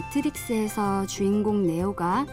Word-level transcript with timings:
매트릭스에서 0.00 1.06
주인공 1.06 1.66
네오가 1.66 2.26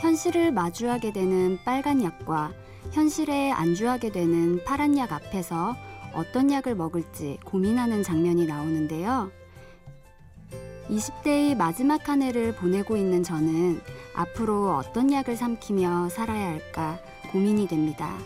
현실을 0.00 0.52
마주하게 0.52 1.12
되는 1.12 1.58
빨간 1.64 2.02
약과 2.02 2.52
현실에 2.92 3.50
안주하게 3.50 4.10
되는 4.10 4.64
파란 4.64 4.96
약 4.96 5.12
앞에서 5.12 5.76
어떤 6.14 6.50
약을 6.50 6.74
먹을지 6.74 7.38
고민하는 7.44 8.02
장면이 8.02 8.46
나오는데요. 8.46 9.30
20대의 10.88 11.56
마지막 11.56 12.08
한 12.08 12.22
해를 12.22 12.54
보내고 12.54 12.96
있는 12.96 13.22
저는 13.22 13.80
앞으로 14.14 14.74
어떤 14.74 15.12
약을 15.12 15.36
삼키며 15.36 16.08
살아야 16.08 16.48
할까 16.48 16.98
고민이 17.30 17.68
됩니다. 17.68 18.16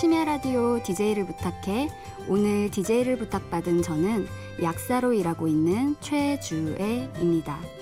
심야 0.00 0.24
라디오 0.24 0.82
DJ를 0.82 1.26
부탁해 1.26 1.90
오늘 2.26 2.70
DJ를 2.70 3.18
부탁받은 3.18 3.82
저는 3.82 4.26
약사로 4.62 5.12
일하고 5.12 5.46
있는 5.46 5.94
최주애입니다. 6.00 7.79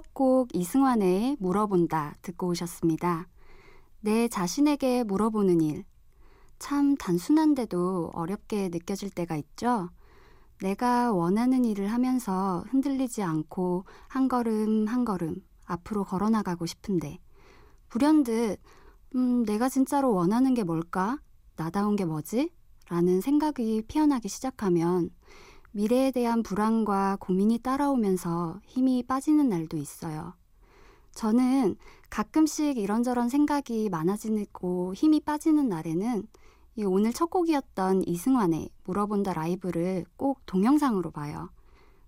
첫 0.00 0.14
곡 0.14 0.54
이승환의 0.54 1.36
물어본다 1.40 2.14
듣고 2.22 2.48
오셨습니다. 2.48 3.28
내 4.00 4.28
자신에게 4.28 5.04
물어보는 5.04 5.60
일. 5.60 5.84
참 6.58 6.96
단순한데도 6.96 8.10
어렵게 8.14 8.70
느껴질 8.70 9.10
때가 9.10 9.36
있죠. 9.36 9.90
내가 10.62 11.12
원하는 11.12 11.64
일을 11.66 11.92
하면서 11.92 12.64
흔들리지 12.68 13.22
않고 13.22 13.84
한 14.08 14.28
걸음 14.28 14.86
한 14.86 15.04
걸음 15.04 15.36
앞으로 15.66 16.04
걸어나가고 16.04 16.64
싶은데 16.66 17.18
불현듯 17.88 18.58
음, 19.16 19.44
내가 19.44 19.68
진짜로 19.68 20.12
원하는 20.14 20.54
게 20.54 20.64
뭘까? 20.64 21.18
나다운 21.56 21.96
게 21.96 22.04
뭐지? 22.06 22.50
라는 22.88 23.20
생각이 23.20 23.82
피어나기 23.86 24.28
시작하면 24.28 25.10
미래에 25.72 26.10
대한 26.10 26.42
불안과 26.42 27.16
고민이 27.20 27.58
따라오면서 27.58 28.60
힘이 28.64 29.02
빠지는 29.02 29.48
날도 29.48 29.76
있어요. 29.76 30.34
저는 31.12 31.76
가끔씩 32.08 32.76
이런저런 32.76 33.28
생각이 33.28 33.88
많아지고 33.88 34.94
힘이 34.94 35.20
빠지는 35.20 35.68
날에는 35.68 36.26
이 36.76 36.84
오늘 36.84 37.12
첫 37.12 37.30
곡이었던 37.30 38.04
이승환의 38.06 38.70
물어본다 38.84 39.34
라이브를 39.34 40.04
꼭 40.16 40.40
동영상으로 40.46 41.10
봐요. 41.10 41.50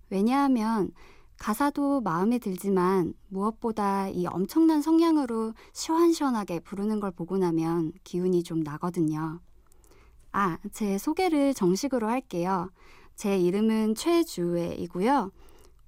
왜냐하면 0.09 0.91
가사도 1.37 2.01
마음에 2.01 2.39
들지만 2.39 3.13
무엇보다 3.27 4.07
이 4.09 4.25
엄청난 4.25 4.81
성량으로 4.81 5.53
시원시원하게 5.73 6.59
부르는 6.61 6.99
걸 6.99 7.11
보고 7.11 7.37
나면 7.37 7.91
기운이 8.03 8.43
좀 8.43 8.61
나거든요. 8.61 9.39
아, 10.31 10.57
제 10.71 10.97
소개를 10.97 11.53
정식으로 11.53 12.07
할게요. 12.07 12.69
제 13.15 13.37
이름은 13.37 13.95
최주애이고요. 13.95 15.31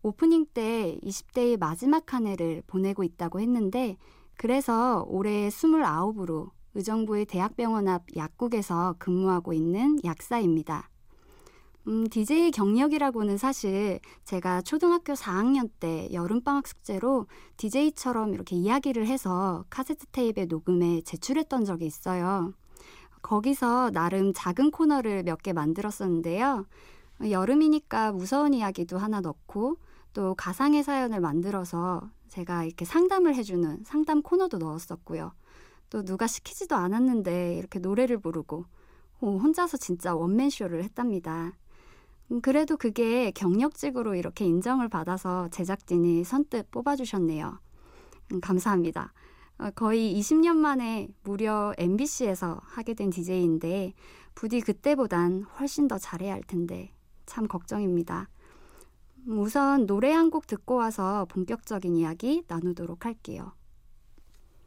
오프닝 0.03 0.46
때 0.53 0.97
20대의 1.03 1.58
마지막 1.58 2.13
한 2.13 2.28
해를 2.28 2.62
보내고 2.68 3.03
있다고 3.03 3.40
했는데 3.40 3.97
그래서 4.38 5.03
올해 5.08 5.50
29으로 5.50 6.52
의정부의 6.75 7.25
대학병원 7.25 7.88
앞 7.88 8.03
약국에서 8.16 8.96
근무하고 9.00 9.53
있는 9.53 9.97
약사입니다. 10.03 10.90
음, 11.88 12.08
DJ 12.09 12.52
경력이라고는 12.52 13.38
사실 13.38 14.00
제가 14.24 14.62
초등학교 14.63 15.13
4학년 15.13 15.69
때 15.80 16.09
여름방학 16.12 16.68
숙제로 16.68 17.28
DJ처럼 17.57 18.34
이렇게 18.34 18.56
이야기를 18.56 19.06
해서 19.07 19.66
카세트 19.69 20.07
테이프에 20.07 20.46
녹음해 20.46 21.02
제출했던 21.03 21.63
적이 21.66 21.86
있어요. 21.86 22.53
거기서 23.22 23.92
나름 23.92 24.34
작은 24.34 24.72
코너를 24.72 25.24
몇 25.24 25.42
개 25.42 25.53
만들었었는데요. 25.53 26.66
여름이니까 27.22 28.12
무서운 28.12 28.53
이야기도 28.53 28.98
하나 28.98 29.22
넣고 29.22 29.78
또 30.14 30.36
가상의 30.36 30.84
사연을 30.84 31.20
만들어서 31.20 32.09
제가 32.30 32.64
이렇게 32.64 32.86
상담을 32.86 33.36
해주는 33.36 33.84
상담 33.86 34.22
코너도 34.22 34.58
넣었었고요. 34.58 35.34
또 35.90 36.04
누가 36.04 36.28
시키지도 36.28 36.75
않았는데 36.75 37.56
이렇게 37.58 37.80
노래를 37.80 38.18
부르고 38.20 38.66
혼자서 39.22 39.78
진짜 39.78 40.16
원맨쇼를 40.16 40.84
했답니다. 40.84 41.54
음, 42.31 42.42
그래도 42.42 42.78
그게 42.78 43.31
경력직으로 43.31 44.16
이렇게 44.16 44.46
인정을 44.46 44.90
받아서 44.90 45.48
제작진이 45.50 46.24
선뜻 46.24 46.72
뽑아주셨네요. 46.72 47.59
음, 48.31 48.42
감사합니다. 48.42 49.14
어, 49.58 49.70
거의 49.72 50.14
20년 50.20 50.56
만에 50.56 51.08
무려 51.24 51.74
MBC에서 51.78 52.59
하게 52.64 52.94
된 52.94 53.09
DJ인데 53.09 53.94
부디 54.34 54.62
그때보단 54.62 55.44
훨씬 55.59 55.88
더 55.88 55.98
잘해야 55.98 56.34
할 56.34 56.42
텐데 56.44 56.94
참 57.25 57.47
걱정입니다. 57.47 58.30
우선 59.28 59.88
노래 59.88 60.12
한 60.12 60.30
곡 60.30 60.47
듣고 60.47 60.75
와서 60.75 61.25
본격적인 61.30 61.96
이야기 61.96 62.44
나누도록 62.47 63.06
할게요. 63.06 63.53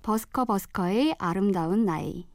버스커 0.03 0.45
버스커의 0.47 1.17
아름다운 1.19 1.85
나이. 1.85 2.27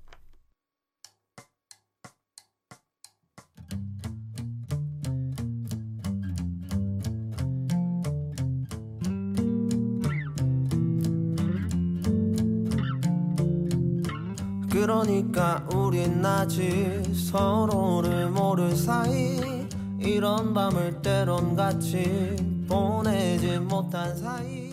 그러니까 14.70 15.66
우린 15.74 16.26
아직 16.26 17.04
서로를 17.14 18.30
모를 18.30 18.76
사이 18.76 19.68
이런 20.06 20.54
밤을 20.54 21.02
때론 21.02 21.56
같이 21.56 22.36
보내지 22.68 23.60
못한 23.60 24.16
사이 24.16 24.72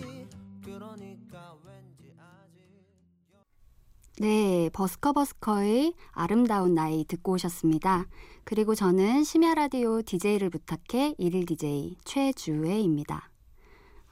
그러니까 0.63 1.55
왠지 1.65 2.13
아직 2.19 2.61
네, 4.21 4.69
버스커버스커의 4.73 5.95
아름다운 6.13 6.75
나이 6.75 7.05
듣고 7.05 7.33
오셨습니다. 7.33 8.07
그리고 8.45 8.75
저는 8.75 9.25
심야 9.25 9.55
라디오 9.55 10.03
DJ를 10.03 10.51
부탁해 10.51 11.15
일일 11.19 11.47
DJ 11.47 11.97
최주혜입니다. 12.05 13.31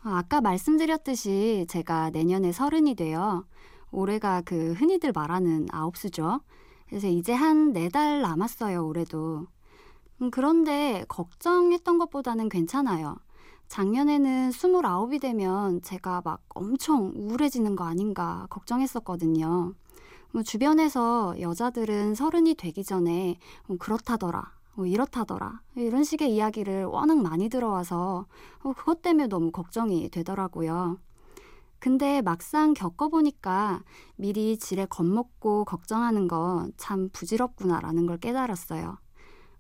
어, 0.04 0.10
아까 0.10 0.40
말씀드렸듯이 0.40 1.66
제가 1.68 2.10
내년에 2.10 2.52
서른이 2.52 2.94
돼요. 2.94 3.44
올해가 3.90 4.42
그 4.42 4.72
흔히들 4.74 5.12
말하는 5.12 5.66
아홉수죠. 5.72 6.40
그래서 6.88 7.08
이제 7.08 7.32
한 7.32 7.72
네 7.72 7.88
달 7.88 8.20
남았어요, 8.22 8.86
올해도. 8.86 9.46
음, 10.22 10.30
그런데 10.30 11.04
걱정했던 11.08 11.98
것보다는 11.98 12.48
괜찮아요. 12.48 13.16
작년에는 13.68 14.50
29이 14.50 15.20
되면 15.20 15.82
제가 15.82 16.22
막 16.24 16.40
엄청 16.48 17.12
우울해지는 17.14 17.76
거 17.76 17.84
아닌가 17.84 18.46
걱정했었거든요. 18.50 19.74
뭐 20.32 20.42
주변에서 20.42 21.36
여자들은 21.40 22.14
서른이 22.14 22.54
되기 22.54 22.84
전에 22.84 23.38
뭐 23.66 23.76
그렇다더라, 23.78 24.52
뭐 24.74 24.86
이렇다더라, 24.86 25.60
이런 25.76 26.04
식의 26.04 26.34
이야기를 26.34 26.84
워낙 26.86 27.18
많이 27.22 27.48
들어와서 27.48 28.26
어, 28.62 28.72
그것 28.72 29.02
때문에 29.02 29.26
너무 29.28 29.50
걱정이 29.52 30.08
되더라고요. 30.10 30.98
근데 31.78 32.22
막상 32.22 32.74
겪어보니까 32.74 33.82
미리 34.16 34.58
지레 34.58 34.86
겁먹고 34.86 35.64
걱정하는 35.64 36.26
건 36.28 36.72
참 36.76 37.08
부질없구나라는 37.12 38.06
걸 38.06 38.18
깨달았어요. 38.18 38.98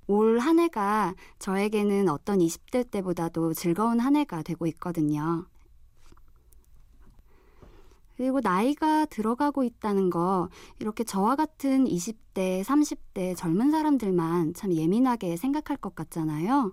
올 0.08 0.38
한 0.40 0.58
해가 0.58 1.14
저에게는 1.38 2.08
어떤 2.08 2.40
20대 2.40 2.82
때보다도 2.90 3.52
즐거운 3.54 4.00
한 4.00 4.16
해가 4.16 4.42
되고 4.42 4.66
있거든요. 4.66 5.46
그리고 8.16 8.40
나이가 8.40 9.04
들어가고 9.06 9.62
있다는 9.62 10.10
거, 10.10 10.48
이렇게 10.80 11.04
저와 11.04 11.36
같은 11.36 11.86
20대, 11.86 12.64
30대 12.64 13.34
젊은 13.36 13.70
사람들만 13.70 14.54
참 14.54 14.72
예민하게 14.72 15.36
생각할 15.36 15.76
것 15.76 15.94
같잖아요. 15.94 16.72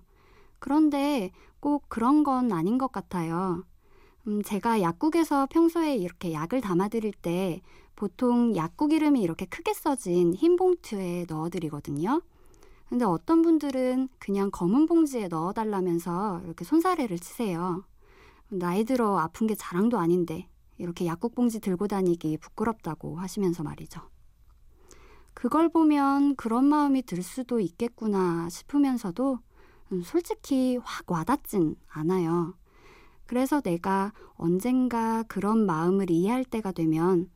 그런데 0.58 1.30
꼭 1.60 1.84
그런 1.88 2.24
건 2.24 2.50
아닌 2.52 2.78
것 2.78 2.90
같아요. 2.90 3.64
음, 4.26 4.42
제가 4.42 4.80
약국에서 4.80 5.46
평소에 5.46 5.94
이렇게 5.96 6.32
약을 6.32 6.60
담아드릴 6.62 7.12
때 7.12 7.60
보통 7.94 8.56
약국 8.56 8.92
이름이 8.92 9.20
이렇게 9.20 9.46
크게 9.46 9.72
써진 9.74 10.34
흰 10.34 10.56
봉투에 10.56 11.26
넣어드리거든요. 11.28 12.22
근데 12.88 13.04
어떤 13.04 13.42
분들은 13.42 14.08
그냥 14.18 14.50
검은 14.52 14.86
봉지에 14.86 15.28
넣어달라면서 15.28 16.42
이렇게 16.44 16.64
손사래를 16.64 17.18
치세요. 17.18 17.84
나이 18.48 18.84
들어 18.84 19.18
아픈 19.18 19.46
게 19.46 19.54
자랑도 19.56 19.98
아닌데 19.98 20.48
이렇게 20.78 21.06
약국 21.06 21.34
봉지 21.34 21.58
들고 21.60 21.88
다니기 21.88 22.38
부끄럽다고 22.38 23.16
하시면서 23.18 23.62
말이죠. 23.64 24.02
그걸 25.34 25.68
보면 25.68 26.36
그런 26.36 26.64
마음이 26.64 27.02
들 27.02 27.22
수도 27.22 27.60
있겠구나 27.60 28.48
싶으면서도 28.48 29.38
음, 29.92 30.02
솔직히 30.02 30.78
확 30.82 31.10
와닿진 31.10 31.76
않아요. 31.88 32.54
그래서 33.26 33.60
내가 33.60 34.12
언젠가 34.34 35.24
그런 35.24 35.66
마음을 35.66 36.10
이해할 36.10 36.44
때가 36.44 36.72
되면 36.72 37.28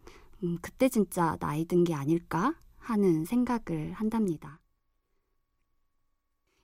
음, 0.43 0.59
그때 0.63 0.89
진짜 0.89 1.37
나이 1.41 1.65
든 1.65 1.85
게 1.85 1.95
아닐까 1.95 2.55
하는 2.79 3.25
생각을 3.25 3.93
한답니다. 3.93 4.60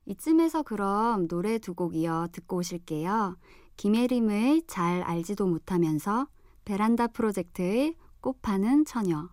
이쯤에서 0.06 0.62
그럼 0.62 1.28
노래 1.28 1.58
두 1.58 1.74
곡 1.74 1.94
이어 1.96 2.28
듣고 2.32 2.58
오실게요. 2.58 3.36
김혜림의 3.76 4.62
잘 4.66 5.02
알지도 5.02 5.46
못하면서 5.46 6.28
베란다 6.64 7.08
프로젝트의 7.08 7.94
꽃 8.20 8.40
파는 8.40 8.84
처녀. 8.86 9.28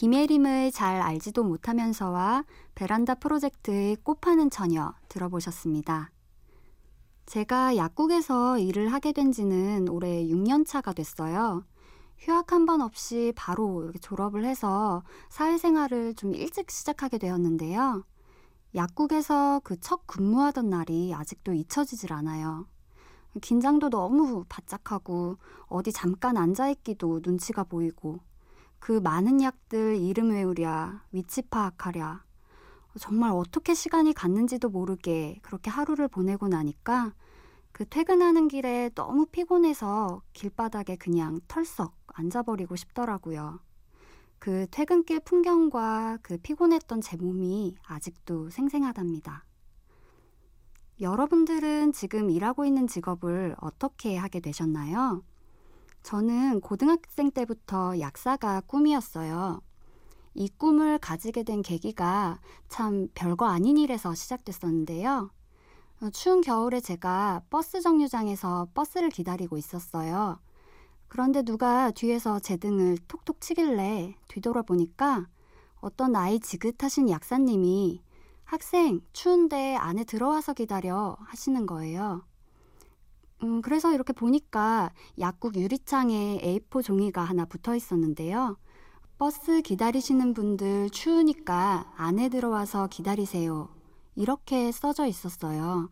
네, 0.00 0.06
김예림을 0.06 0.70
잘 0.72 1.02
알지도 1.02 1.44
못하면서와 1.44 2.44
베란다 2.74 3.16
프로젝트의 3.16 3.96
꽃 4.02 4.22
파는 4.22 4.48
처녀 4.48 4.94
들어보셨습니다. 5.10 6.10
제가 7.26 7.76
약국에서 7.76 8.58
일을 8.58 8.92
하게 8.92 9.12
된 9.12 9.30
지는 9.30 9.88
올해 9.90 10.24
6년 10.24 10.66
차가 10.66 10.94
됐어요. 10.94 11.64
휴학 12.18 12.52
한 12.52 12.64
번 12.64 12.80
없이 12.80 13.34
바로 13.36 13.92
졸업을 14.00 14.44
해서 14.46 15.02
사회생활을 15.28 16.14
좀 16.14 16.34
일찍 16.34 16.70
시작하게 16.70 17.18
되었는데요. 17.18 18.04
약국에서 18.74 19.60
그 19.64 19.76
첫 19.80 20.06
근무하던 20.06 20.70
날이 20.70 21.12
아직도 21.14 21.52
잊혀지질 21.52 22.12
않아요. 22.14 22.66
긴장도 23.42 23.90
너무 23.90 24.44
바짝하고 24.48 25.36
어디 25.66 25.92
잠깐 25.92 26.38
앉아있기도 26.38 27.20
눈치가 27.22 27.64
보이고 27.64 28.20
그 28.80 28.92
많은 28.92 29.42
약들 29.42 29.98
이름 29.98 30.30
외우랴, 30.30 31.04
위치 31.12 31.42
파악하랴. 31.42 32.24
정말 32.98 33.30
어떻게 33.30 33.74
시간이 33.74 34.14
갔는지도 34.14 34.68
모르게 34.70 35.38
그렇게 35.42 35.70
하루를 35.70 36.08
보내고 36.08 36.48
나니까 36.48 37.14
그 37.72 37.84
퇴근하는 37.88 38.48
길에 38.48 38.90
너무 38.94 39.26
피곤해서 39.26 40.22
길바닥에 40.32 40.96
그냥 40.96 41.40
털썩 41.46 41.94
앉아버리고 42.08 42.74
싶더라고요. 42.74 43.60
그 44.38 44.66
퇴근길 44.70 45.20
풍경과 45.20 46.18
그 46.22 46.38
피곤했던 46.38 47.02
제 47.02 47.16
몸이 47.16 47.76
아직도 47.86 48.50
생생하답니다. 48.50 49.44
여러분들은 51.00 51.92
지금 51.92 52.30
일하고 52.30 52.64
있는 52.64 52.86
직업을 52.86 53.56
어떻게 53.60 54.16
하게 54.16 54.40
되셨나요? 54.40 55.22
저는 56.02 56.60
고등학생 56.60 57.30
때부터 57.30 57.98
약사가 58.00 58.62
꿈이었어요. 58.62 59.60
이 60.34 60.48
꿈을 60.48 60.98
가지게 60.98 61.42
된 61.42 61.62
계기가 61.62 62.40
참 62.68 63.08
별거 63.14 63.46
아닌 63.46 63.76
일에서 63.76 64.14
시작됐었는데요. 64.14 65.30
어, 66.02 66.10
추운 66.10 66.40
겨울에 66.40 66.80
제가 66.80 67.42
버스 67.50 67.80
정류장에서 67.80 68.68
버스를 68.72 69.10
기다리고 69.10 69.58
있었어요. 69.58 70.38
그런데 71.08 71.42
누가 71.42 71.90
뒤에서 71.90 72.38
제 72.38 72.56
등을 72.56 72.96
톡톡 73.08 73.40
치길래 73.40 74.14
뒤돌아보니까 74.28 75.26
어떤 75.80 76.12
나이 76.12 76.38
지긋하신 76.38 77.10
약사님이 77.10 78.02
학생, 78.44 79.00
추운데 79.12 79.76
안에 79.76 80.04
들어와서 80.04 80.54
기다려 80.54 81.16
하시는 81.20 81.66
거예요. 81.66 82.22
음, 83.42 83.62
그래서 83.62 83.92
이렇게 83.92 84.12
보니까 84.12 84.90
약국 85.18 85.56
유리창에 85.56 86.40
A4 86.42 86.82
종이가 86.82 87.22
하나 87.22 87.44
붙어 87.44 87.74
있었는데요. 87.74 88.56
버스 89.18 89.62
기다리시는 89.62 90.34
분들 90.34 90.90
추우니까 90.90 91.92
안에 91.96 92.28
들어와서 92.28 92.86
기다리세요. 92.88 93.68
이렇게 94.14 94.72
써져 94.72 95.06
있었어요. 95.06 95.90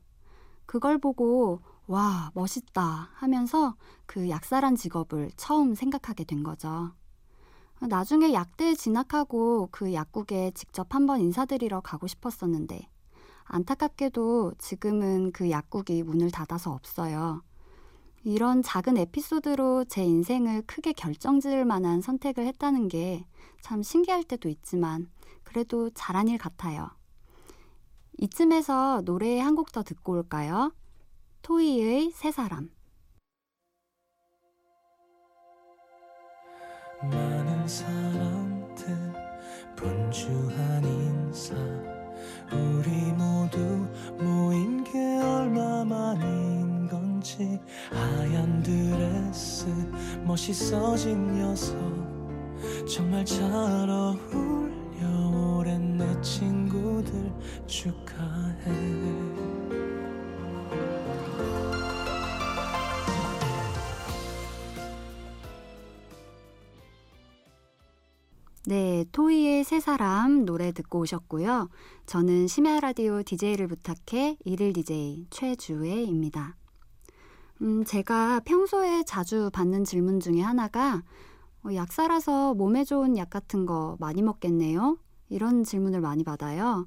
그걸 0.67 0.99
보고 0.99 1.61
와, 1.87 2.31
멋있다 2.35 3.11
하면서 3.15 3.75
그 4.05 4.29
약사란 4.29 4.77
직업을 4.77 5.31
처음 5.37 5.75
생각하게 5.75 6.25
된 6.25 6.43
거죠. 6.43 6.93
나중에 7.81 8.33
약대에 8.33 8.75
진학하고 8.75 9.69
그 9.71 9.95
약국에 9.95 10.51
직접 10.51 10.95
한번 10.95 11.21
인사드리러 11.21 11.81
가고 11.81 12.07
싶었었는데 12.07 12.89
안타깝게도 13.49 14.55
지금은 14.59 15.33
그 15.33 15.51
약국이 15.51 16.03
문을 16.03 16.31
닫아서 16.31 16.73
없어요. 16.73 17.43
이런 18.25 18.63
작은 18.63 18.97
에피소드로 18.99 19.85
제 19.87 20.05
인생을 20.05 20.63
크게 20.67 20.93
결정 20.93 21.41
지을 21.41 21.65
만한 21.65 22.01
선택을 22.01 22.47
했다는 22.47 22.89
게 22.89 23.25
참 23.61 23.83
신기할 23.83 24.25
때도 24.25 24.49
있지만 24.49 25.11
그래도 25.45 25.91
잘한 25.91 26.29
일 26.29 26.39
같아요. 26.39 26.91
이쯤에서 28.19 29.03
노래 29.05 29.39
한 29.41 29.55
곡 29.55 29.73
더 29.73 29.83
듣고 29.83 30.13
올까요? 30.13 30.73
토이의 31.43 32.11
새 32.13 32.31
사람. 32.31 32.71
많은 37.03 37.69
사람들 37.69 39.15
분주한 39.77 40.68
하얀 47.91 48.63
드레스 48.63 49.67
멋있어진 50.25 51.35
녀석 51.39 51.77
정말 52.89 53.25
잘 53.25 53.47
어울려 53.89 55.57
오랜 55.57 55.97
내 55.99 56.21
친구들 56.21 57.33
축하해 57.67 59.39
네, 68.69 69.07
토이의 69.13 69.65
새 69.65 69.81
사람 69.81 70.45
노래 70.45 70.73
듣고 70.73 70.99
오셨고요. 70.99 71.71
저는 72.05 72.49
심야 72.49 72.81
라디오 72.81 73.23
DJ를 73.23 73.67
부탁해 73.67 74.37
일일 74.45 74.75
DJ 74.75 75.25
최주혜입니다. 75.31 76.55
음, 77.63 77.85
제가 77.85 78.41
평소에 78.41 79.03
자주 79.05 79.51
받는 79.53 79.85
질문 79.85 80.21
중에 80.21 80.41
하나가 80.41 81.03
어, 81.65 81.75
약사라서 81.75 82.55
몸에 82.55 82.85
좋은 82.85 83.17
약 83.17 83.31
같은 83.31 83.67
거 83.67 83.97
많이 83.99 84.23
먹겠네요? 84.23 84.99
이런 85.29 85.65
질문을 85.65 86.01
많이 86.01 86.25
받아요. 86.25 86.87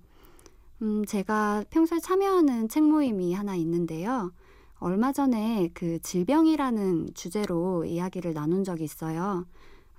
음, 0.82 1.06
제가 1.06 1.66
평소에 1.70 2.00
참여하는 2.00 2.70
책 2.70 2.84
모임이 2.84 3.34
하나 3.34 3.56
있는데요. 3.56 4.32
얼마 4.80 5.12
전에 5.12 5.70
그 5.74 6.00
질병이라는 6.02 7.10
주제로 7.14 7.86
이야기를 7.86 8.34
나눈 8.34 8.64
적이 8.64 8.86
있어요. 8.86 9.46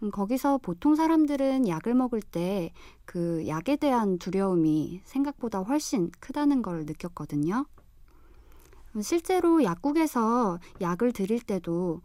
음, 0.02 0.10
거기서 0.10 0.58
보통 0.58 0.96
사람들은 0.96 1.68
약을 1.68 1.94
먹을 1.94 2.20
때 2.22 2.72
그 3.04 3.46
약에 3.46 3.76
대한 3.76 4.18
두려움이 4.18 5.02
생각보다 5.04 5.60
훨씬 5.60 6.10
크다는 6.20 6.62
걸 6.62 6.86
느꼈거든요. 6.86 7.66
음, 8.96 9.02
실제로 9.02 9.62
약국에서 9.64 10.58
약을 10.80 11.12
드릴 11.12 11.40
때도 11.40 12.02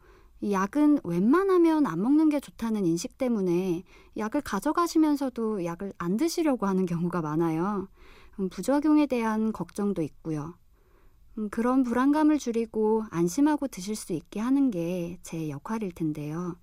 약은 0.51 0.99
웬만하면 1.03 1.87
안 1.87 2.01
먹는 2.01 2.29
게 2.29 2.39
좋다는 2.39 2.85
인식 2.85 3.17
때문에 3.17 3.83
약을 4.17 4.41
가져가시면서도 4.41 5.65
약을 5.65 5.93
안 5.97 6.17
드시려고 6.17 6.67
하는 6.67 6.85
경우가 6.85 7.21
많아요. 7.21 7.87
음, 8.39 8.49
부작용에 8.49 9.07
대한 9.07 9.51
걱정도 9.51 10.01
있고요. 10.03 10.55
음, 11.37 11.49
그런 11.49 11.83
불안감을 11.83 12.39
줄이고 12.39 13.05
안심하고 13.11 13.67
드실 13.67 13.95
수 13.95 14.13
있게 14.13 14.39
하는 14.39 14.71
게 14.71 15.19
제 15.23 15.49
역할일 15.49 15.91
텐데요. 15.93 16.55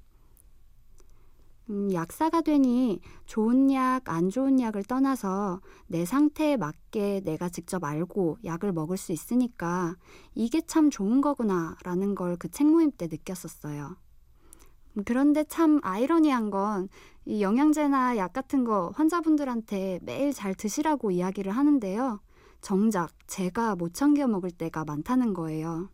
음, 1.71 1.92
약사가 1.92 2.42
되니 2.42 3.00
좋은 3.26 3.73
약, 3.73 4.02
안 4.11 4.28
좋은 4.28 4.61
약을 4.61 4.85
떠나서 4.85 5.61
내 5.87 6.04
상태에 6.04 6.56
맞게 6.59 7.23
내가 7.25 7.49
직접 7.49 7.85
알고 7.85 8.38
약을 8.44 8.73
먹을 8.73 8.97
수 8.99 9.12
있으니까 9.12 9.97
이게 10.35 10.61
참 10.61 10.90
좋은 10.90 11.21
거구나 11.23 11.76
라는 11.85 12.14
걸 12.14 12.37
그 12.37 12.49
책 12.50 12.66
모임 12.68 12.90
때 12.90 13.06
느꼈었어요. 13.11 13.97
음, 14.99 15.02
그런데 15.04 15.44
참 15.44 15.80
아이러니한 15.83 16.50
건 16.50 16.88
이 17.26 17.40
영양제나 17.42 18.18
약 18.18 18.35
같은 18.35 18.64
거 18.64 18.92
환자분들한테 18.97 20.00
매일 20.02 20.33
잘 20.35 20.54
드시라고 20.54 21.11
이야기를 21.11 21.52
하는데요. 21.52 22.21
정작 22.61 23.11
제가 23.26 23.76
못 23.76 23.94
챙겨 23.94 24.26
먹을 24.28 24.50
때가 24.50 24.85
많다는 24.85 25.33
거예요. 25.33 25.88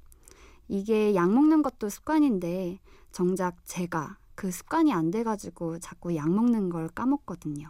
이게 0.69 1.15
약 1.15 1.33
먹는 1.33 1.63
것도 1.63 1.89
습관인데 1.89 2.81
정작 3.13 3.65
제가 3.65 4.19
그 4.41 4.51
습관이 4.51 4.91
안 4.91 5.11
돼가지고 5.11 5.81
자꾸 5.81 6.17
약 6.17 6.31
먹는 6.31 6.71
걸 6.71 6.89
까먹거든요. 6.89 7.69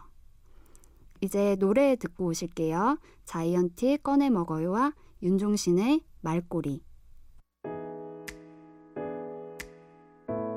이제 1.19 1.57
노래 1.57 1.97
듣고 1.97 2.27
오실게요. 2.27 2.97
자이언티의 3.25 3.97
꺼내 3.97 4.29
먹어요와 4.29 4.93
윤종신의 5.21 6.05
말꼬리. 6.21 6.81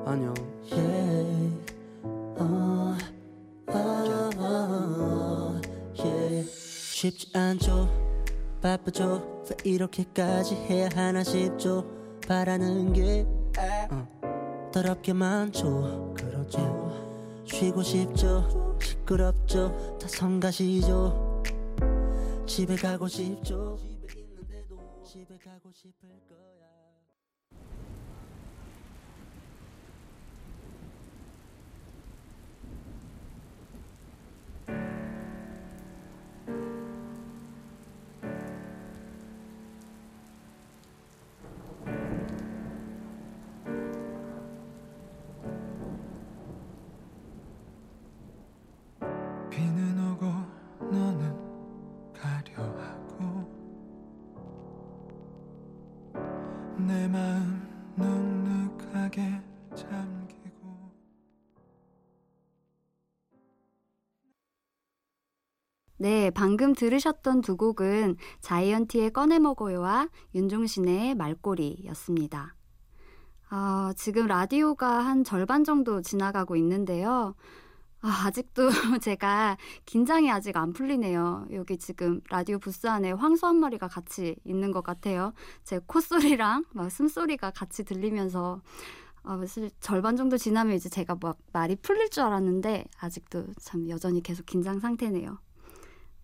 안녕. 0.05 0.33
Yeah. 0.71 1.53
어, 2.39 2.97
어, 3.67 4.29
어, 4.37 5.61
yeah. 5.99 6.49
쉽지 6.49 7.37
않죠. 7.37 7.89
바쁘죠. 8.61 9.43
왜 9.49 9.69
이렇게까지 9.69 10.55
해야 10.55 10.87
하나 10.95 11.25
싶죠. 11.25 11.83
바라는 12.25 12.93
게. 12.93 13.27
어. 13.91 14.14
더럽게 14.75 15.13
많죠 15.13 16.13
그렇죠. 16.17 17.45
쉬고 17.45 17.81
싶죠. 17.81 18.77
시끄럽죠. 18.81 19.97
다 19.97 20.05
성가시죠. 20.05 21.43
집에 22.45 22.75
가고 22.75 23.07
싶죠. 23.07 23.79
집에 25.05 25.37
가고 25.37 25.71
싶을 25.71 26.09
거야 26.27 26.64
네, 65.97 66.29
방금 66.29 66.73
들으셨던 66.73 67.41
두 67.41 67.57
곡은 67.57 68.17
자이언티의 68.41 69.11
꺼내 69.13 69.39
먹어요와 69.39 70.09
윤종신의 70.35 71.15
말꼬리였습니다. 71.15 72.55
아, 73.49 73.93
지금 73.95 74.27
라디오가 74.27 74.99
한 74.99 75.23
절반 75.23 75.63
정도 75.63 76.01
지나가고 76.01 76.55
있는데요. 76.57 77.35
아, 78.05 78.27
아직도 78.27 78.69
제가 79.01 79.57
긴장이 79.87 80.29
아직 80.29 80.55
안 80.57 80.73
풀리네요. 80.73 81.47
여기 81.53 81.75
지금 81.79 82.21
라디오 82.29 82.59
부스 82.59 82.85
안에 82.85 83.11
황소 83.11 83.47
한 83.47 83.55
마리가 83.55 83.87
같이 83.87 84.35
있는 84.43 84.71
것 84.71 84.83
같아요. 84.83 85.33
제 85.63 85.79
콧소리랑 85.87 86.65
막 86.73 86.91
숨소리가 86.91 87.49
같이 87.49 87.83
들리면서 87.83 88.61
아, 89.23 89.41
절반 89.79 90.17
정도 90.17 90.37
지나면 90.37 90.75
이제 90.75 90.87
제가 90.87 91.17
막 91.19 91.39
말이 91.51 91.75
풀릴 91.77 92.11
줄 92.11 92.21
알았는데 92.21 92.85
아직도 92.99 93.47
참 93.59 93.89
여전히 93.89 94.21
계속 94.21 94.45
긴장 94.45 94.79
상태네요. 94.79 95.39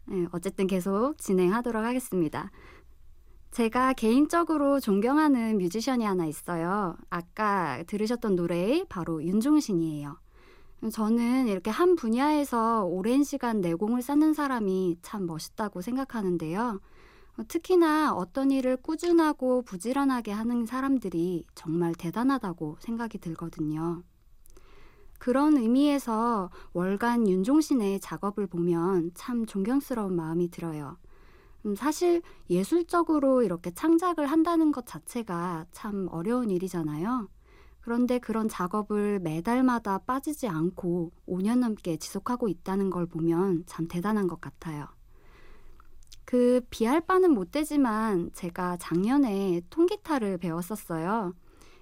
네, 0.06 0.28
어쨌든 0.34 0.68
계속 0.68 1.18
진행하도록 1.18 1.84
하겠습니다. 1.84 2.52
제가 3.50 3.94
개인적으로 3.94 4.80
존경하는 4.80 5.58
뮤지션이 5.58 6.06
하나 6.06 6.28
있어요. 6.28 6.96
아까 7.10 7.82
들으셨던 7.88 8.36
노래 8.36 8.86
바로 8.88 9.24
윤종신이에요. 9.24 10.21
저는 10.90 11.48
이렇게 11.48 11.70
한 11.70 11.96
분야에서 11.96 12.86
오랜 12.86 13.24
시간 13.24 13.62
내공을 13.62 14.02
쌓는 14.02 14.34
사람이 14.34 14.98
참 15.04 15.28
멋있다고 15.28 15.82
생각하는데요. 15.82 16.82
특히나 17.48 18.14
어떤 18.14 18.52
일을 18.52 18.78
꾸준하고 18.78 19.62
부지런하게 19.62 20.32
하는 20.32 20.66
사람들이 20.66 21.46
정말 21.54 21.94
대단하다고 21.94 22.78
생각이 22.80 23.20
들거든요. 23.20 24.02
그런 25.20 25.56
의미에서 25.56 26.50
월간 26.74 27.28
윤종신의 27.28 28.00
작업을 28.00 28.48
보면 28.48 29.12
참 29.14 29.46
존경스러운 29.46 30.16
마음이 30.16 30.50
들어요. 30.50 30.98
음, 31.68 31.76
사실 31.76 32.24
예술적으로 32.50 33.44
이렇게 33.44 33.70
창작을 33.70 34.26
한다는 34.26 34.72
것 34.72 34.88
자체가 34.88 35.68
참 35.72 36.08
어려운 36.10 36.50
일이잖아요. 36.50 37.30
그런데 37.82 38.20
그런 38.20 38.48
작업을 38.48 39.20
매달마다 39.20 39.98
빠지지 40.00 40.48
않고 40.48 41.12
5년 41.28 41.60
넘게 41.60 41.98
지속하고 41.98 42.48
있다는 42.48 42.90
걸 42.90 43.06
보면 43.06 43.64
참 43.66 43.88
대단한 43.88 44.28
것 44.28 44.40
같아요. 44.40 44.88
그 46.26 46.62
비할 46.70 47.02
바는 47.02 47.34
못 47.34 47.52
되지만 47.52 48.32
제가 48.34 48.78
작년에 48.78 49.62
통기타를 49.70 50.38
배웠었어요. 50.38 51.34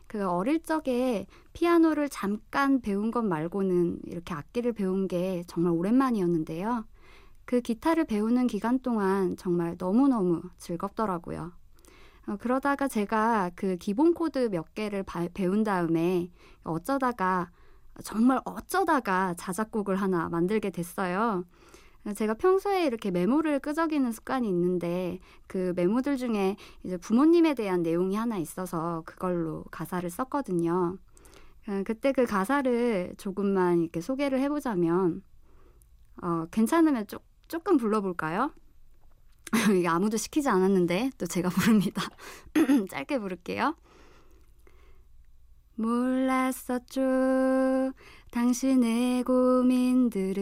그 0.08 0.28
어릴 0.28 0.64
적에 0.64 1.28
피아노를 1.54 2.10
잠깐 2.10 2.82
배운 2.82 3.12
것 3.12 3.24
말고는 3.24 4.00
이렇게 4.08 4.34
악기를 4.34 4.74
배운 4.74 5.08
게 5.08 5.44
정말 5.46 5.74
오랜만이었는데요. 5.74 6.86
그 7.46 7.62
기타를 7.62 8.06
배우는 8.06 8.48
기간 8.48 8.80
동안 8.80 9.38
정말 9.38 9.76
너무너무 9.78 10.42
즐겁더라고요. 10.58 11.52
어, 12.30 12.38
그러다가 12.38 12.88
제가 12.88 13.50
그 13.56 13.76
기본 13.78 14.14
코드 14.14 14.50
몇 14.52 14.76
개를 14.76 15.02
바, 15.02 15.28
배운 15.34 15.64
다음에 15.64 16.32
어쩌다가 16.64 17.50
정말 18.04 18.40
어쩌다가 18.46 19.34
자작곡을 19.36 19.96
하나 19.96 20.30
만들게 20.30 20.70
됐어요. 20.70 21.44
제가 22.16 22.36
평소에 22.36 22.86
이렇게 22.86 23.12
메모를 23.12 23.60
끄적이는 23.60 24.12
습관이 24.12 24.48
있는데 24.48 25.20
그 25.48 25.74
메모들 25.76 26.18
중에 26.18 26.56
이제 26.84 26.98
부모님에 26.98 27.56
대한 27.56 27.82
내용이 27.82 28.16
하나 28.16 28.38
있어서 28.38 29.02
그걸로 29.06 29.64
가사를 29.72 30.08
썼거든요. 30.10 30.98
어, 31.68 31.84
그때 31.84 32.12
그 32.12 32.26
가사를 32.26 33.16
조금만 33.18 33.82
이렇게 33.82 34.02
소개를 34.02 34.40
해보자면 34.40 35.24
어, 36.22 36.46
괜찮으면 36.52 37.08
조, 37.08 37.20
조금 37.48 37.78
불러볼까요? 37.78 38.52
이게 39.76 39.88
아무도 39.88 40.18
시키지 40.18 40.50
않았는데 40.50 41.12
또 41.18 41.26
제가 41.26 41.50
부릅니다. 41.50 42.02
짧게 42.90 43.20
부를게요. 43.20 43.76
몰랐었죠. 45.76 47.02
당신의 48.32 49.24
고민들을 49.24 50.40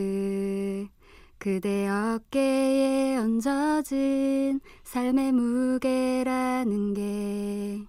그대 1.38 1.88
어깨에 1.88 3.18
얹어진 3.18 4.60
삶의 4.84 5.32
무게라는 5.34 6.94
게 6.96 7.86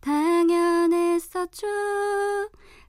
당연했었죠. 0.00 1.66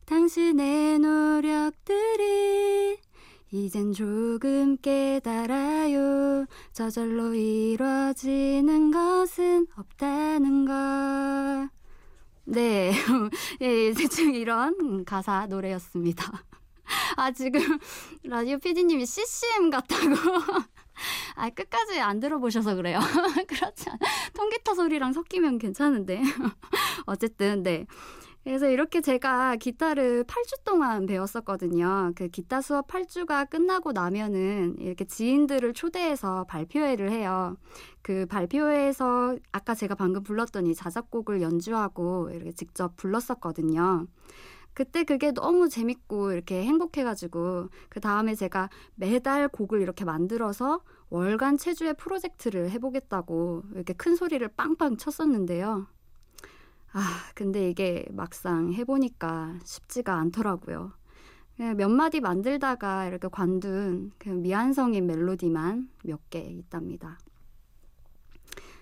당신의 0.05 0.99
노력들이 0.99 2.97
이젠 3.51 3.93
조금 3.93 4.77
깨달아요. 4.77 6.45
저절로 6.73 7.33
이루어지는 7.33 8.91
것은 8.91 9.67
없다는 9.75 10.65
걸. 10.65 11.69
네. 12.45 12.91
예, 13.61 13.93
대충 13.93 14.33
이런 14.33 15.03
가사 15.03 15.47
노래였습니다. 15.47 16.45
아, 17.17 17.31
지금 17.31 17.61
라디오 18.23 18.57
PD님이 18.57 19.05
CCM 19.05 19.69
같다고. 19.69 20.15
아, 21.35 21.49
끝까지 21.49 21.99
안 21.99 22.19
들어보셔서 22.19 22.75
그래요. 22.75 22.99
그렇지 23.47 23.89
않 23.89 23.97
통기타 24.33 24.75
소리랑 24.75 25.13
섞이면 25.13 25.57
괜찮은데. 25.57 26.21
어쨌든, 27.05 27.63
네. 27.63 27.85
그래서 28.43 28.67
이렇게 28.67 29.01
제가 29.01 29.55
기타를 29.55 30.23
8주 30.23 30.63
동안 30.63 31.05
배웠었거든요. 31.05 32.11
그 32.15 32.27
기타 32.27 32.61
수업 32.61 32.87
8주가 32.87 33.47
끝나고 33.47 33.91
나면은 33.91 34.77
이렇게 34.79 35.05
지인들을 35.05 35.73
초대해서 35.73 36.45
발표회를 36.45 37.11
해요. 37.11 37.55
그 38.01 38.25
발표회에서 38.25 39.37
아까 39.51 39.75
제가 39.75 39.93
방금 39.93 40.23
불렀던 40.23 40.65
이 40.65 40.73
자작곡을 40.73 41.41
연주하고 41.43 42.31
이렇게 42.31 42.51
직접 42.51 42.95
불렀었거든요. 42.97 44.07
그때 44.73 45.03
그게 45.03 45.31
너무 45.31 45.69
재밌고 45.69 46.31
이렇게 46.31 46.63
행복해가지고 46.63 47.67
그 47.89 47.99
다음에 47.99 48.33
제가 48.33 48.69
매달 48.95 49.49
곡을 49.49 49.81
이렇게 49.81 50.03
만들어서 50.03 50.81
월간 51.09 51.57
체주의 51.57 51.93
프로젝트를 51.93 52.71
해보겠다고 52.71 53.63
이렇게 53.75 53.93
큰 53.93 54.15
소리를 54.15 54.47
빵빵 54.47 54.97
쳤었는데요. 54.97 55.87
아, 56.93 56.99
근데 57.35 57.69
이게 57.69 58.05
막상 58.11 58.73
해보니까 58.73 59.59
쉽지가 59.63 60.15
않더라고요. 60.15 60.91
몇 61.77 61.89
마디 61.89 62.19
만들다가 62.21 63.05
이렇게 63.07 63.27
관둔 63.29 64.11
그 64.17 64.29
미안성인 64.29 65.05
멜로디만 65.05 65.89
몇 66.03 66.19
개 66.29 66.39
있답니다. 66.39 67.19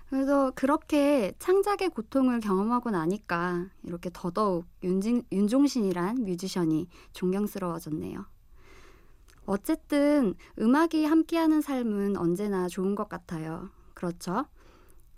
그래서 0.09 0.51
그렇게 0.55 1.33
창작의 1.37 1.89
고통을 1.89 2.39
경험하고 2.39 2.89
나니까 2.89 3.67
이렇게 3.83 4.09
더더욱 4.11 4.65
윤진, 4.83 5.23
윤종신이란 5.31 6.23
뮤지션이 6.23 6.87
존경스러워졌네요. 7.13 8.25
어쨌든 9.45 10.33
음악이 10.59 11.05
함께하는 11.05 11.61
삶은 11.61 12.17
언제나 12.17 12.67
좋은 12.67 12.95
것 12.95 13.07
같아요. 13.09 13.69
그렇죠? 13.93 14.45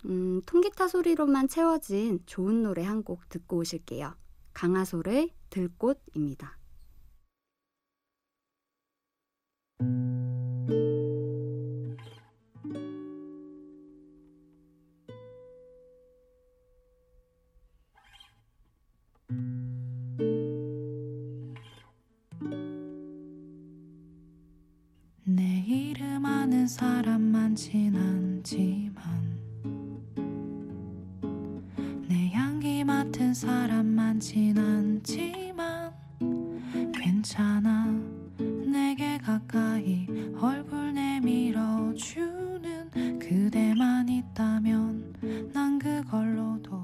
음, 0.06 0.42
통기타 0.46 0.88
소리로만 0.88 1.48
채워진 1.48 2.20
좋은 2.26 2.62
노래 2.62 2.82
한 2.84 3.02
곡 3.04 3.28
듣고 3.28 3.58
오실게요. 3.58 4.14
강하솔의 4.52 5.30
들꽃입니다. 5.50 6.58
내 25.24 25.64
이름 25.66 26.24
아는 26.26 26.66
사람 26.66 27.22
많진 27.22 27.96
않지만 27.96 28.91
사람 33.34 33.86
많진 33.86 34.58
않지만 34.58 35.92
괜찮아 36.94 37.86
내게 38.66 39.16
가까이 39.18 40.06
얼굴 40.38 40.92
내밀어 40.92 41.94
주는 41.94 42.90
그대만 43.18 44.08
있다면 44.08 45.50
난 45.52 45.78
그걸로도 45.78 46.82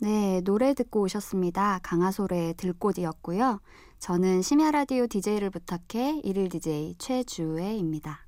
네, 0.00 0.40
노래 0.42 0.74
듣고 0.74 1.02
오셨습니다. 1.02 1.80
강하솔의 1.82 2.54
들꽃이었고요. 2.54 3.60
저는 3.98 4.42
심야 4.42 4.70
라디오 4.70 5.08
DJ를 5.08 5.50
부탁해 5.50 6.20
일일 6.22 6.48
DJ 6.48 6.94
최주혜입니다. 6.98 8.27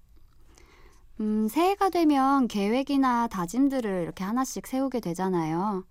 음, 1.20 1.48
새해가 1.48 1.90
되면 1.90 2.48
계획이나 2.48 3.28
다짐들을 3.28 4.02
이렇게 4.02 4.24
하나씩 4.24 4.66
세우게 4.66 5.00
되잖아요. 5.00 5.85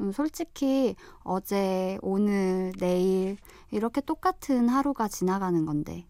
음, 0.00 0.12
솔직히 0.12 0.96
어제, 1.22 1.98
오늘, 2.00 2.72
내일 2.78 3.36
이렇게 3.70 4.00
똑같은 4.00 4.70
하루가 4.70 5.06
지나가는 5.06 5.66
건데 5.66 6.06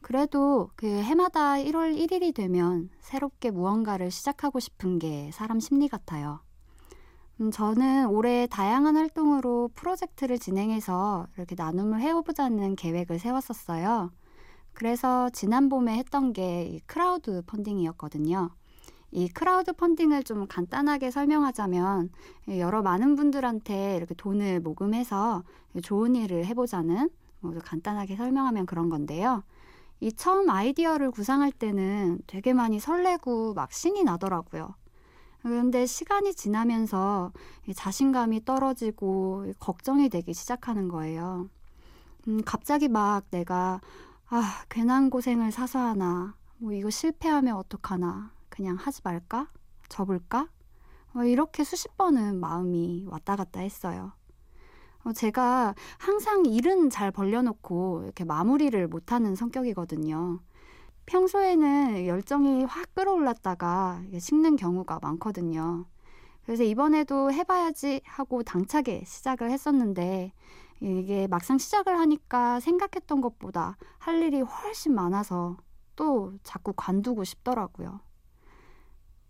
그래도 0.00 0.70
그 0.74 0.86
해마다 0.88 1.54
1월 1.58 1.94
1일이 1.94 2.34
되면 2.34 2.90
새롭게 3.00 3.52
무언가를 3.52 4.10
시작하고 4.10 4.58
싶은 4.58 4.98
게 4.98 5.30
사람 5.32 5.60
심리 5.60 5.88
같아요. 5.88 6.40
음, 7.40 7.52
저는 7.52 8.08
올해 8.08 8.48
다양한 8.48 8.96
활동으로 8.96 9.70
프로젝트를 9.76 10.40
진행해서 10.40 11.28
이렇게 11.36 11.54
나눔을 11.56 12.00
해보자는 12.00 12.74
계획을 12.74 13.20
세웠었어요. 13.20 14.10
그래서 14.72 15.28
지난 15.30 15.68
봄에 15.68 15.96
했던 15.96 16.32
게 16.32 16.80
crowd 16.86 17.42
funding이었거든요. 17.46 18.50
이 19.12 19.28
crowd 19.28 19.72
funding을 19.72 20.22
좀 20.22 20.46
간단하게 20.46 21.10
설명하자면 21.10 22.10
여러 22.58 22.82
많은 22.82 23.16
분들한테 23.16 23.96
이렇게 23.96 24.14
돈을 24.14 24.60
모금해서 24.60 25.42
좋은 25.82 26.14
일을 26.14 26.46
해보자는 26.46 27.10
뭐 27.40 27.52
간단하게 27.64 28.16
설명하면 28.16 28.66
그런 28.66 28.88
건데요. 28.88 29.42
이 29.98 30.12
처음 30.12 30.48
아이디어를 30.48 31.10
구상할 31.10 31.52
때는 31.52 32.20
되게 32.26 32.54
많이 32.54 32.78
설레고 32.80 33.54
막 33.54 33.72
신이 33.72 34.04
나더라고요. 34.04 34.74
그런데 35.42 35.86
시간이 35.86 36.34
지나면서 36.34 37.32
자신감이 37.74 38.44
떨어지고 38.44 39.52
걱정이 39.58 40.08
되기 40.08 40.34
시작하는 40.34 40.88
거예요. 40.88 41.48
음, 42.28 42.40
갑자기 42.44 42.88
막 42.88 43.24
내가 43.30 43.80
아, 44.32 44.64
괜한 44.68 45.10
고생을 45.10 45.50
사서 45.50 45.80
하나. 45.80 46.36
뭐 46.58 46.72
이거 46.72 46.88
실패하면 46.88 47.56
어떡하나. 47.56 48.30
그냥 48.48 48.76
하지 48.76 49.00
말까? 49.02 49.48
접을까? 49.88 50.48
어, 51.14 51.24
이렇게 51.24 51.64
수십 51.64 51.96
번은 51.96 52.38
마음이 52.38 53.06
왔다 53.08 53.34
갔다 53.34 53.58
했어요. 53.58 54.12
어, 55.02 55.12
제가 55.12 55.74
항상 55.98 56.46
일은 56.46 56.90
잘 56.90 57.10
벌려놓고 57.10 58.02
이렇게 58.04 58.22
마무리를 58.22 58.86
못하는 58.86 59.34
성격이거든요. 59.34 60.38
평소에는 61.06 62.06
열정이 62.06 62.62
확 62.66 62.94
끌어올랐다가 62.94 64.04
식는 64.16 64.54
경우가 64.54 65.00
많거든요. 65.02 65.86
그래서 66.44 66.62
이번에도 66.62 67.32
해봐야지 67.32 68.02
하고 68.04 68.44
당차게 68.44 69.02
시작을 69.06 69.50
했었는데 69.50 70.32
이게 70.80 71.26
막상 71.26 71.58
시작을 71.58 71.98
하니까 71.98 72.60
생각했던 72.60 73.20
것보다 73.20 73.76
할 73.98 74.22
일이 74.22 74.40
훨씬 74.40 74.94
많아서 74.94 75.58
또 75.94 76.32
자꾸 76.42 76.72
관두고 76.74 77.24
싶더라고요. 77.24 78.00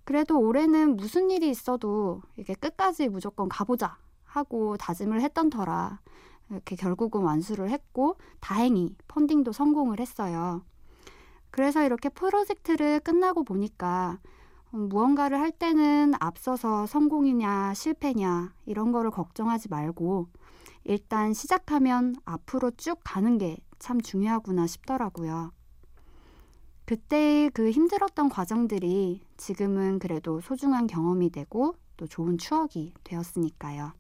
그래도 0.05 0.39
올해는 0.39 0.97
무슨 0.97 1.31
일이 1.31 1.49
있어도 1.51 2.23
이게 2.37 2.55
끝까지 2.55 3.09
무조건 3.09 3.49
가보자 3.49 3.99
하고 4.25 4.77
다짐을 4.77 5.21
했던 5.21 5.51
터라 5.51 6.01
이렇게 6.51 6.77
결국은 6.77 7.23
완수를 7.23 7.71
했고 7.71 8.17
다행히 8.41 8.97
펀딩도 9.09 9.53
성공을 9.53 10.01
했어요. 10.01 10.63
그래서 11.51 11.85
이렇게 11.85 12.09
프로젝트를 12.09 13.01
끝나고 13.01 13.45
보니까 13.45 14.19
음, 14.75 14.89
무언가를 14.89 15.39
할 15.41 15.51
때는 15.51 16.13
앞서서 16.21 16.87
성공이냐 16.87 17.75
실패냐 17.75 18.55
이런 18.67 18.93
거를 18.93 19.11
걱정하지 19.11 19.69
말고 19.69 20.29
일단 20.85 21.33
시작하면 21.35 22.17
앞으로 22.25 22.71
쭉 22.73 22.99
가는 23.05 23.39
게 23.39 23.59
참 23.81 24.01
중요하구나 24.01 24.67
싶더라고요. 24.69 25.53
그때의 26.85 27.51
그 27.51 27.71
힘들었던 27.71 28.29
과정들이 28.29 29.23
지금은 29.37 29.99
그래도 29.99 30.41
소중한 30.41 30.87
경험이 30.87 31.31
되고 31.31 31.75
또 31.97 32.07
좋은 32.07 32.37
추억이 32.39 32.93
되었으니까요. 33.05 33.93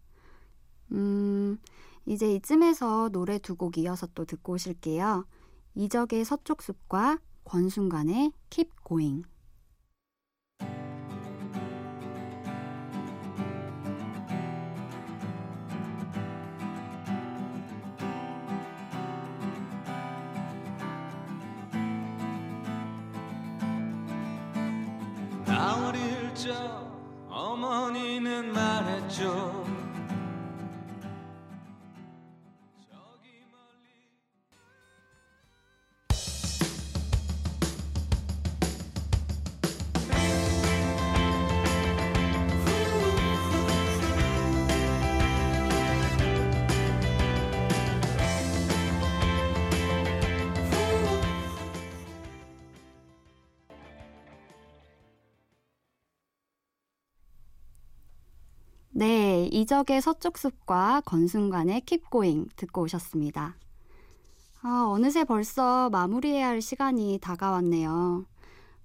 음, 0.93 1.59
이제 2.07 2.33
이쯤에서 2.35 3.09
노래 3.11 3.39
두 3.39 3.57
곡 3.57 3.79
이어서 3.79 4.07
또 4.15 4.25
듣고 4.25 4.55
오실게요. 4.55 5.25
이적의 5.75 6.25
서쪽 6.25 6.63
숲과 6.63 7.19
권순간의 7.45 8.33
Keep 8.51 8.71
Going. 8.87 9.25
네, 59.01 59.49
이적의 59.51 60.03
서쪽 60.03 60.37
숲과 60.37 61.01
건순관의 61.07 61.85
Going 62.13 62.51
듣고 62.55 62.83
오셨습니다. 62.83 63.57
아, 64.61 64.85
어느새 64.91 65.25
벌써 65.25 65.89
마무리해야 65.89 66.49
할 66.49 66.61
시간이 66.61 67.19
다가왔네요. 67.23 68.27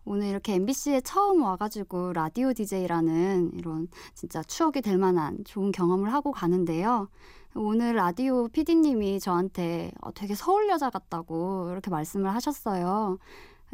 오늘 0.06 0.28
이렇게 0.28 0.54
MBC에 0.54 1.02
처음 1.02 1.42
와가지고 1.44 2.14
라디오 2.14 2.54
DJ라는 2.54 3.52
이런 3.56 3.90
진짜 4.14 4.42
추억이 4.42 4.80
될 4.82 4.98
만한 4.98 5.44
좋은 5.44 5.74
경험을 5.74 6.14
하고 6.14 6.32
가는데요. 6.32 7.10
오늘 7.54 7.96
라디오 7.96 8.48
PD님이 8.48 9.20
저한테 9.20 9.92
어, 10.00 10.14
되게 10.14 10.34
서울 10.34 10.70
여자 10.70 10.90
같다고 10.90 11.68
이렇게 11.72 11.92
말씀을 11.92 12.34
하셨어요. 12.34 13.18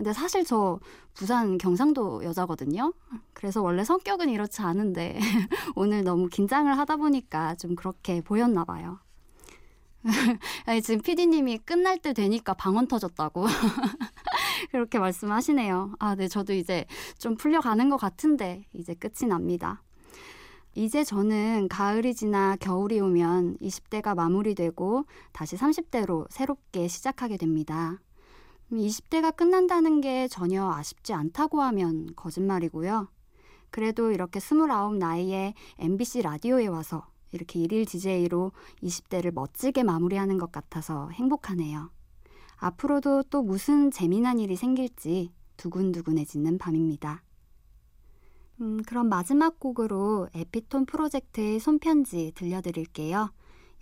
근데 0.01 0.13
사실 0.13 0.43
저 0.43 0.79
부산 1.13 1.59
경상도 1.59 2.23
여자거든요. 2.23 2.91
그래서 3.33 3.61
원래 3.61 3.83
성격은 3.83 4.29
이렇지 4.29 4.63
않은데 4.63 5.19
오늘 5.75 6.03
너무 6.03 6.27
긴장을 6.27 6.75
하다 6.75 6.95
보니까 6.95 7.53
좀 7.53 7.75
그렇게 7.75 8.19
보였나 8.19 8.65
봐요. 8.65 8.97
아니, 10.65 10.81
지금 10.81 11.01
PD님이 11.01 11.59
끝날 11.59 11.99
때 11.99 12.13
되니까 12.13 12.55
방언 12.55 12.87
터졌다고. 12.87 13.45
그렇게 14.71 14.97
말씀하시네요. 14.97 15.93
아, 15.99 16.15
네, 16.15 16.27
저도 16.27 16.53
이제 16.53 16.87
좀 17.19 17.35
풀려가는 17.35 17.87
것 17.91 17.97
같은데, 17.97 18.65
이제 18.73 18.95
끝이 18.95 19.29
납니다. 19.29 19.83
이제 20.73 21.03
저는 21.03 21.67
가을이 21.69 22.15
지나 22.15 22.55
겨울이 22.55 22.99
오면 22.99 23.57
20대가 23.59 24.15
마무리되고 24.15 25.05
다시 25.31 25.57
30대로 25.57 26.25
새롭게 26.31 26.87
시작하게 26.87 27.37
됩니다. 27.37 27.99
20대가 28.79 29.35
끝난다는 29.35 30.01
게 30.01 30.27
전혀 30.27 30.69
아쉽지 30.69 31.13
않다고 31.13 31.61
하면 31.61 32.07
거짓말이고요. 32.15 33.09
그래도 33.69 34.11
이렇게 34.11 34.39
29 34.39 34.95
나이에 34.95 35.53
MBC 35.79 36.21
라디오에 36.21 36.67
와서 36.67 37.05
이렇게 37.31 37.59
일일 37.59 37.85
DJ로 37.85 38.51
20대를 38.83 39.33
멋지게 39.33 39.83
마무리하는 39.83 40.37
것 40.37 40.51
같아서 40.51 41.09
행복하네요. 41.09 41.89
앞으로도 42.57 43.23
또 43.23 43.41
무슨 43.41 43.91
재미난 43.91 44.39
일이 44.39 44.55
생길지 44.55 45.31
두근두근해지는 45.57 46.57
밤입니다. 46.57 47.23
음, 48.59 48.81
그럼 48.83 49.09
마지막 49.09 49.59
곡으로 49.59 50.29
에피톤 50.35 50.85
프로젝트의 50.85 51.59
손편지 51.59 52.31
들려드릴게요. 52.35 53.31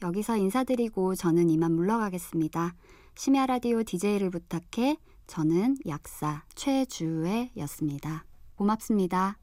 여기서 0.01 0.37
인사드리고 0.37 1.15
저는 1.15 1.49
이만 1.49 1.73
물러가겠습니다. 1.73 2.75
심야 3.19 3.47
라디오 3.47 3.83
DJ를 3.83 4.29
부탁해 4.29 4.95
저는 5.27 5.75
약사 5.85 6.45
최주혜였습니다. 6.55 8.23
고맙습니다. 8.55 9.37